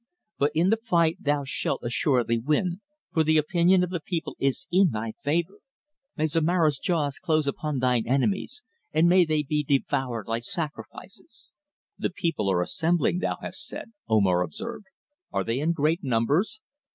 But 0.39 0.51
in 0.55 0.71
the 0.71 0.77
fight 0.77 1.17
thou 1.19 1.43
shalt 1.45 1.81
assuredly 1.83 2.39
win, 2.39 2.81
for 3.13 3.23
the 3.23 3.37
opinion 3.37 3.83
of 3.83 3.91
the 3.91 3.99
people 3.99 4.35
is 4.39 4.67
in 4.71 4.89
thy 4.89 5.11
favour. 5.11 5.59
May 6.17 6.25
Zomara's 6.25 6.79
jaws 6.79 7.19
close 7.19 7.45
upon 7.45 7.77
thine 7.77 8.07
enemies, 8.07 8.63
and 8.91 9.07
may 9.07 9.25
they 9.25 9.43
be 9.43 9.63
devoured 9.63 10.25
like 10.27 10.41
sacrifices." 10.43 11.51
"The 11.99 12.09
people 12.09 12.49
are 12.51 12.63
assembling, 12.63 13.19
thou 13.19 13.37
hast 13.43 13.63
said," 13.63 13.91
Omar 14.09 14.41
observed. 14.41 14.87
"Are 15.31 15.43
they 15.43 15.59
in 15.59 15.71
great 15.71 16.03
numbers?" 16.03 16.61